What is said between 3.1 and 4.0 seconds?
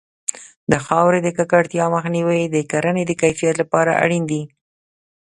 کیفیت لپاره